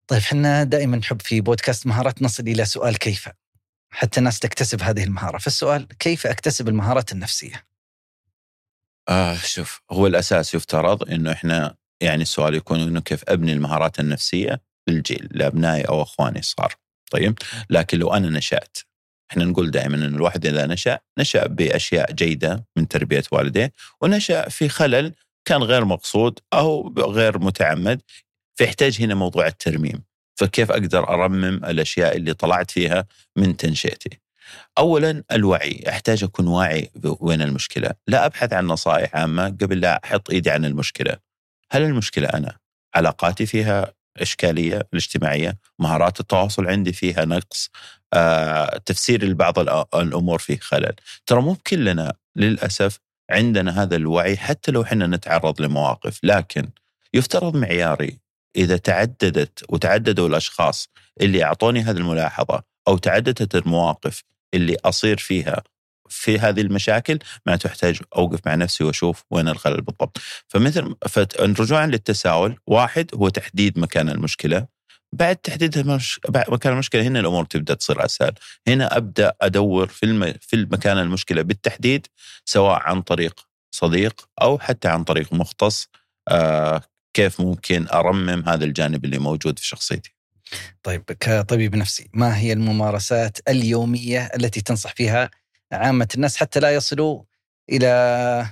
[0.06, 3.28] طيب إحنا دائما نحب في بودكاست مهارات نصل إلى سؤال كيف؟
[3.94, 5.38] حتى الناس تكتسب هذه المهارة.
[5.38, 7.66] فالسؤال كيف أكتسب المهارات النفسية؟
[9.08, 14.60] آه شوف هو الأساس يفترض إنه إحنا يعني السؤال يكون إنه كيف أبني المهارات النفسية
[14.88, 16.74] للجيل لأبنائي أو أخواني الصغار.
[17.10, 17.38] طيب؟
[17.70, 18.78] لكن لو أنا نشأت
[19.30, 24.68] إحنا نقول دائما ان الواحد إذا نشأ نشأ بأشياء جيدة من تربية والديه ونشأ في
[24.68, 28.02] خلل كان غير مقصود أو غير متعمد
[28.54, 30.02] فيحتاج هنا موضوع الترميم.
[30.34, 34.20] فكيف أقدر أرمم الأشياء اللي طلعت فيها من تنشئتي؟
[34.78, 37.90] اولا الوعي أحتاج أكون واعي وين المشكلة.
[38.06, 41.16] لا أبحث عن نصائح عامة قبل لا أحط إيدي عن المشكلة.
[41.70, 42.56] هل المشكلة أنا؟
[42.94, 47.70] علاقاتي فيها إشكالية الاجتماعية مهارات التواصل عندي فيها نقص
[48.12, 49.58] آه، تفسير لبعض
[49.94, 50.94] الأمور فيه خلل.
[51.26, 52.98] ترى مو بكلنا للأسف
[53.30, 56.68] عندنا هذا الوعي حتى لو إحنا نتعرض لمواقف لكن
[57.14, 58.18] يفترض معياري
[58.56, 60.88] إذا تعددت وتعددوا الأشخاص
[61.20, 64.22] اللي أعطوني هذه الملاحظة أو تعددت المواقف
[64.54, 65.62] اللي أصير فيها
[66.08, 70.18] في هذه المشاكل معناته احتاج أوقف مع نفسي وأشوف وين الخلل بالضبط.
[70.48, 70.94] فمثل
[71.60, 74.66] رجوعا للتساؤل واحد هو تحديد مكان المشكلة
[75.12, 75.88] بعد تحديد
[76.48, 78.32] مكان المشكلة هنا الأمور تبدأ تصير أسهل،
[78.68, 80.34] هنا أبدأ أدور في الم...
[80.40, 82.06] في المكان المشكلة بالتحديد
[82.44, 83.40] سواء عن طريق
[83.74, 85.88] صديق أو حتى عن طريق مختص
[86.28, 86.82] آه
[87.14, 90.14] كيف ممكن أرمم هذا الجانب اللي موجود في شخصيتي.
[90.82, 95.30] طيب كطبيب نفسي ما هي الممارسات اليومية التي تنصح فيها
[95.72, 97.22] عامة الناس حتى لا يصلوا
[97.70, 98.50] إلى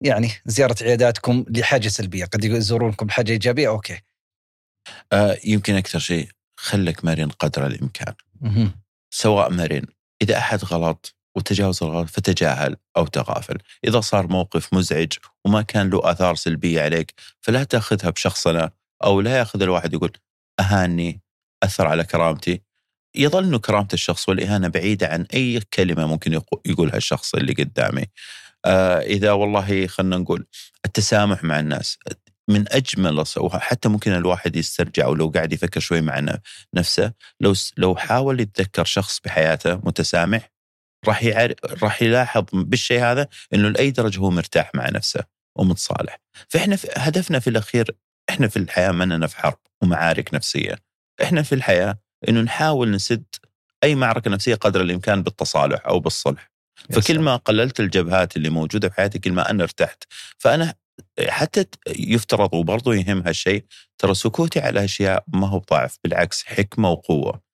[0.00, 4.00] يعني زيارة عياداتكم لحاجة سلبية؟ قد يزورونكم بحاجة إيجابية؟ أوكي.
[5.12, 8.14] آه يمكن أكثر شيء خلك مرن قدر الإمكان.
[9.10, 9.86] سواء مرن
[10.22, 15.12] إذا أحد غلط وتجاوز الغلط فتجاهل أو تغافل، إذا صار موقف مزعج
[15.44, 18.70] وما كان له آثار سلبية عليك فلا تأخذها بشخصنه
[19.04, 20.12] أو لا يأخذ الواحد يقول
[20.60, 21.22] أهاني
[21.62, 22.62] أثر على كرامتي
[23.16, 28.04] يظل إنه كرامة الشخص والإهانة بعيدة عن أي كلمة ممكن يقولها الشخص اللي قدامي.
[28.64, 30.46] آه إذا والله خلينا نقول
[30.86, 31.98] التسامح مع الناس
[32.48, 36.38] من أجمل وحتى ممكن الواحد يسترجع ولو قاعد يفكر شوي مع
[36.74, 40.51] نفسه لو لو حاول يتذكر شخص بحياته متسامح
[41.08, 45.24] راح يعرف راح يلاحظ بالشيء هذا إنه لأي درجة هو مرتاح مع نفسه
[45.58, 46.18] ومتصالح.
[46.48, 47.96] فإحنا في هدفنا في الأخير
[48.30, 50.78] إحنا في الحياة ما إننا في حرب ومعارك نفسية.
[51.22, 53.24] إحنا في الحياة إنه نحاول نسد
[53.84, 56.50] أي معركة نفسية قدر الإمكان بالتصالح أو بالصلح.
[56.92, 60.04] فكل ما قللت الجبهات اللي موجودة في حياتي كل ما أنا ارتحت.
[60.38, 60.74] فأنا
[61.28, 63.64] حتى يفترض وبرضه يهم هالشيء
[63.98, 67.51] ترى سكوتي على أشياء ما هو ضعف بالعكس حكمة وقوة.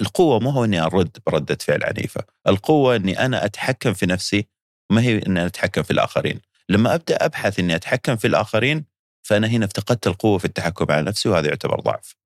[0.00, 4.46] القوة مو هو إني أرد بردة فعل عنيفة، القوة إني أنا أتحكم في نفسي
[4.92, 6.40] ما هي إني أتحكم في الآخرين.
[6.68, 8.84] لما أبدأ أبحث إني أتحكم في الآخرين
[9.22, 12.16] فأنا هنا افتقدت القوة في التحكم على نفسي وهذا يعتبر ضعف.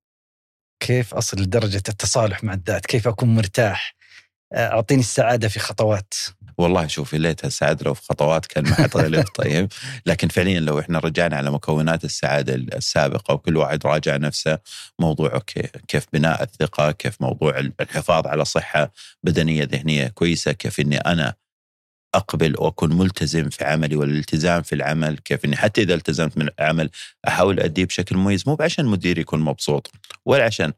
[0.79, 3.95] كيف أصل لدرجه التصالح مع الذات؟ كيف أكون مرتاح؟
[4.53, 6.13] أعطيني السعادة في خطوات.
[6.57, 9.67] والله شوفي ليتها السعادة لو في خطوات كان ما حد غلب طيب.
[10.05, 14.59] لكن فعليا لو إحنا رجعنا على مكونات السعادة السابقة وكل واحد راجع نفسه
[14.99, 18.91] موضوع أوكي كيف بناء الثقة كيف موضوع الحفاظ على صحة
[19.23, 21.33] بدنية ذهنية كويسة كيف إني أنا
[22.15, 26.89] أقبل وأكون ملتزم في عملي والالتزام في العمل كيف إني حتى إذا التزمت من العمل
[27.27, 29.91] أحاول أديه بشكل مميز مو عشان مديري يكون مبسوط
[30.25, 30.73] ولا عشان.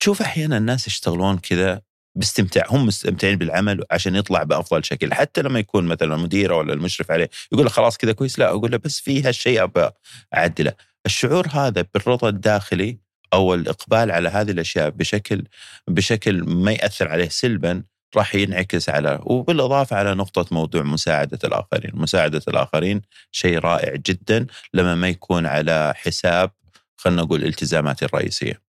[0.00, 1.82] تشوف أحيانا الناس يشتغلون كذا
[2.14, 5.14] باستمتاع هم مستمتعين بالعمل عشان يطلع بأفضل شكل.
[5.14, 8.70] حتى لما يكون مثلا المدير ولا المشرف عليه يقول له خلاص كذا كويس لا أقول
[8.70, 9.88] له بس في هالشيء أبى
[10.34, 10.72] أعدله.
[11.06, 12.98] الشعور هذا بالرضا الداخلي
[13.32, 15.44] أو الإقبال على هذه الأشياء بشكل
[15.88, 17.82] بشكل ما يأثر عليه سلبا
[18.16, 24.94] راح ينعكس على وبالإضافة على نقطة موضوع مساعدة الآخرين، مساعدة الآخرين شيء رائع جدا لما
[24.94, 26.50] ما يكون على حساب
[26.96, 28.71] خلينا نقول التزاماتي الرئيسية.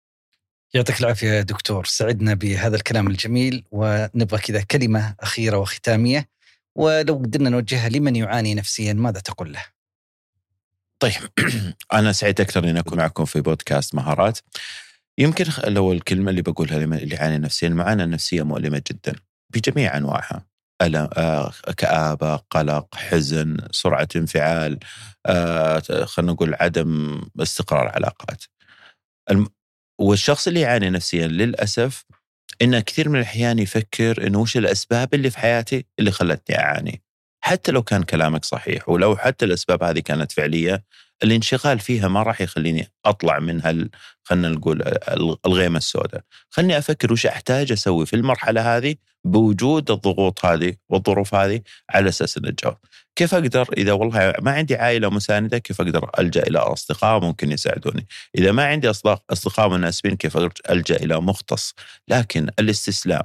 [0.74, 1.84] يعطيك العافية دكتور.
[1.84, 6.28] سعدنا بهذا الكلام الجميل ونبغى كذا كلمة أخيرة وختامية
[6.74, 9.64] ولو قدرنا نوجهها لمن يعاني نفسيا ماذا تقول له؟
[10.98, 11.12] طيب
[11.92, 14.38] أنا سعيد أكثر أن أكون معكم في بودكاست مهارات.
[15.18, 19.14] يمكن لو الكلمة اللي بقولها لمن يعاني نفسيا المعاناة النفسية مؤلمة جدا
[19.50, 20.46] بجميع أنواعها.
[20.82, 24.78] ألم آه، كآبة قلق حزن سرعة انفعال
[25.26, 28.44] آه، خلينا نقول عدم استقرار علاقات.
[30.00, 32.04] والشخص اللي يعاني نفسيا للأسف
[32.62, 37.02] إنه كثير من الأحيان يفكر إنه وش الأسباب اللي في حياتي اللي خلتني أعاني
[37.44, 40.84] حتى لو كان كلامك صحيح ولو حتى الأسباب هذه كانت فعلية
[41.22, 43.90] الانشغال فيها ما راح يخليني أطلع من هال
[44.22, 44.82] خلينا نقول
[45.46, 51.60] الغيمة السوداء، خلني أفكر وش أحتاج أسوي في المرحلة هذه بوجود الضغوط هذه والظروف هذه
[51.90, 52.74] على أساس النجاح.
[53.16, 58.06] كيف أقدر إذا والله ما عندي عائلة مساندة كيف أقدر ألجأ إلى أصدقاء ممكن يساعدوني؟
[58.38, 58.90] إذا ما عندي
[59.30, 60.36] أصدقاء مناسبين كيف
[60.70, 61.74] ألجأ إلى مختص؟
[62.08, 63.22] لكن الاستسلام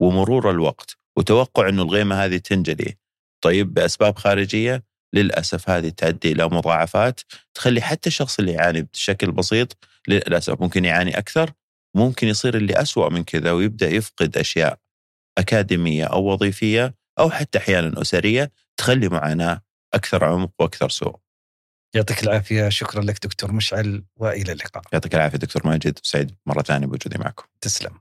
[0.00, 2.96] ومرور الوقت وتوقع إنه الغيمة هذه تنجلي
[3.40, 7.20] طيب بأسباب خارجية للأسف هذه تؤدي إلى مضاعفات
[7.54, 9.76] تخلي حتى الشخص اللي يعاني بشكل بسيط
[10.08, 11.50] للأسف ممكن يعاني أكثر
[11.96, 14.78] ممكن يصير اللي أسوأ من كذا ويبدأ يفقد أشياء
[15.38, 19.60] أكاديمية أو وظيفية أو حتى أحيانا أسرية تخلي معاناه
[19.94, 21.16] أكثر عمق وأكثر سوء.
[21.94, 24.82] يعطيك العافية شكرا لك دكتور مشعل وإلى اللقاء.
[24.92, 27.44] يعطيك العافية دكتور ماجد سعيد مرة ثانية بوجودي معكم.
[27.60, 28.00] تسلم.